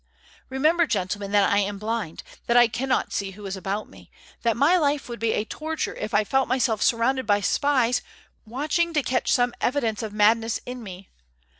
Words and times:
Remember, 0.49 0.87
gentlemen, 0.87 1.29
that 1.31 1.47
I 1.53 1.59
am 1.59 1.77
blind; 1.77 2.23
that 2.47 2.57
I 2.57 2.67
cannot 2.67 3.13
see 3.13 3.33
who 3.37 3.45
is 3.45 3.55
about 3.55 3.87
me; 3.87 4.09
that 4.41 4.57
my 4.57 4.75
life 4.75 5.07
would 5.07 5.19
be 5.19 5.33
a 5.33 5.45
torture 5.45 5.95
if 5.95 6.11
I 6.11 6.23
felt 6.23 6.47
myself 6.47 6.81
surrounded 6.81 7.27
by 7.27 7.39
spies 7.39 8.01
watching 8.43 8.95
to 8.95 9.03
catch 9.03 9.31
some 9.31 9.53
evidence 9.61 10.01
of 10.01 10.11
madness 10.11 10.59
in 10.65 10.81
me. 10.81 11.09